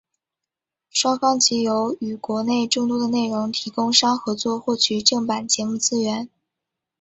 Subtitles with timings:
[0.89, 6.27] 双方藉由与国内众多的内容提供商合作获取正版节目资源。